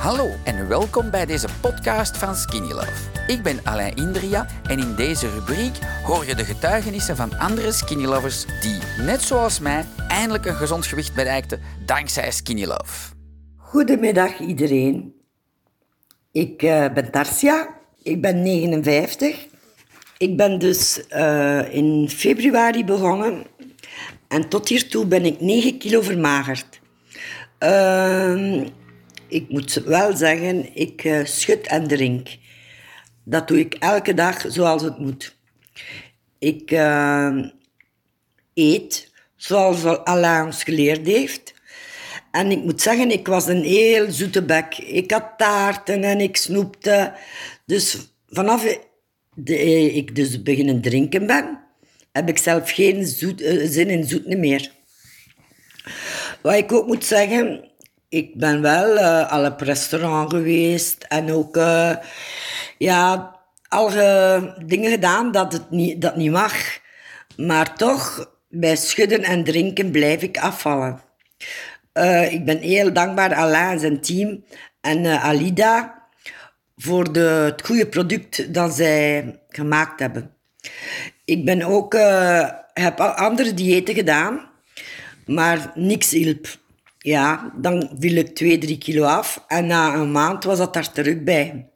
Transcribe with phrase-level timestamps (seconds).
[0.00, 3.10] Hallo en welkom bij deze podcast van Skinny Love.
[3.26, 8.04] Ik ben Alain Indria en in deze rubriek hoor je de getuigenissen van andere Skinny
[8.04, 13.14] Lovers die, net zoals mij, eindelijk een gezond gewicht bereikten dankzij Skinny Love.
[13.56, 15.14] Goedemiddag iedereen.
[16.32, 17.68] Ik uh, ben Tarsia,
[18.02, 19.46] ik ben 59.
[20.18, 23.46] Ik ben dus uh, in februari begonnen
[24.28, 26.80] en tot hiertoe ben ik 9 kilo vermagerd.
[27.64, 28.66] Uh,
[29.30, 32.28] ik moet wel zeggen, ik uh, schud en drink.
[33.24, 35.36] Dat doe ik elke dag zoals het moet.
[36.38, 37.46] Ik uh,
[38.54, 41.54] eet zoals Allah ons geleerd heeft.
[42.30, 44.78] En ik moet zeggen, ik was een heel zoete bek.
[44.78, 47.12] Ik had taarten en ik snoepte.
[47.66, 48.78] Dus vanaf
[49.34, 51.60] de, ik dus beginnen drinken ben,
[52.12, 54.70] heb ik zelf geen zin in zoet meer.
[56.42, 57.69] Wat ik ook moet zeggen,
[58.10, 61.96] ik ben wel uh, al op restaurant geweest en ook uh,
[62.78, 63.34] ja,
[63.68, 63.90] al
[64.66, 66.54] dingen gedaan dat het niet, dat niet mag.
[67.36, 71.00] Maar toch, bij schudden en drinken blijf ik afvallen.
[72.30, 74.44] Ik ben heel dankbaar Alain en zijn team
[74.80, 76.04] en Alida
[76.76, 80.34] voor de, het goede product dat zij gemaakt hebben.
[81.24, 81.92] Ik ben ook,
[82.72, 84.50] heb andere diëten gedaan,
[85.26, 86.46] maar niks hielp
[87.02, 89.44] ja, dan viel ik twee, drie kilo af.
[89.48, 91.68] En na een maand was dat daar terug bij.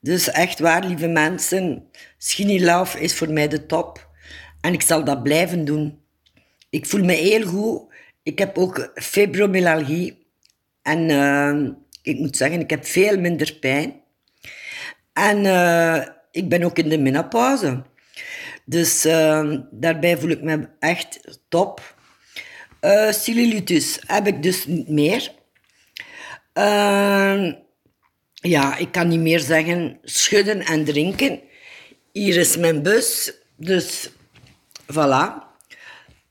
[0.00, 4.10] Dus echt waar, lieve mensen, Skinny Love is voor mij de top.
[4.60, 6.00] En ik zal dat blijven doen.
[6.70, 7.94] Ik voel me heel goed.
[8.22, 10.26] Ik heb ook fibromyalgie.
[10.82, 11.70] En uh,
[12.02, 14.00] ik moet zeggen, ik heb veel minder pijn.
[15.12, 17.82] En uh, ik ben ook in de menopauze.
[18.64, 21.94] Dus uh, daarbij voel ik me echt top.
[22.84, 23.12] Uh,
[24.06, 25.32] heb ik dus niet meer.
[26.54, 27.52] Uh,
[28.32, 31.40] ja, ik kan niet meer zeggen schudden en drinken.
[32.12, 34.10] Hier is mijn bus, dus
[34.92, 35.50] voilà.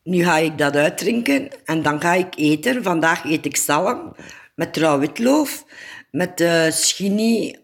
[0.03, 2.83] Nu ga ik dat uitdrinken en dan ga ik eten.
[2.83, 4.15] Vandaag eet ik zalm
[4.55, 5.05] met rauw
[6.11, 7.59] met uh, skinny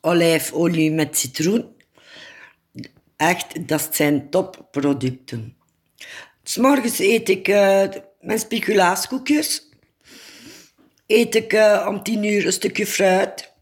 [0.00, 1.76] olijfolie met citroen.
[3.16, 5.56] Echt, dat zijn topproducten.
[6.42, 7.84] S morgens eet ik uh,
[8.20, 9.68] mijn speculaaskoekjes.
[11.06, 13.52] Eet ik uh, om tien uur een stukje fruit.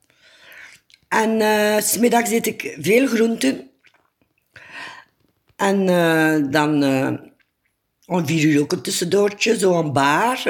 [1.08, 3.70] En uh, smiddags eet ik veel groenten.
[5.56, 6.84] En uh, dan
[8.06, 10.46] om vier uur ook een tussendoortje, zo een baar.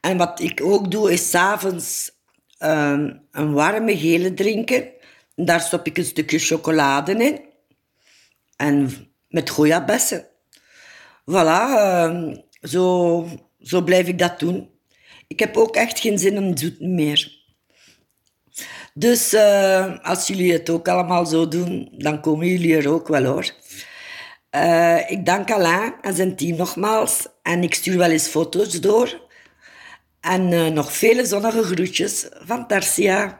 [0.00, 2.10] en wat ik ook doe, is s'avonds
[2.58, 4.88] een warme gele drinken.
[5.34, 7.40] Daar stop ik een stukje chocolade in.
[8.56, 8.90] En
[9.28, 10.26] met gojabessen.
[11.30, 11.62] Voilà,
[12.62, 13.26] zo,
[13.60, 14.70] zo blijf ik dat doen.
[15.26, 17.38] Ik heb ook echt geen zin om zoet meer.
[18.94, 23.24] Dus uh, als jullie het ook allemaal zo doen, dan komen jullie er ook wel
[23.24, 23.50] hoor.
[24.56, 27.26] Uh, ik dank Alain en zijn team nogmaals.
[27.42, 29.28] En ik stuur wel eens foto's door.
[30.20, 33.39] En uh, nog vele zonnige groetjes van Tarsia.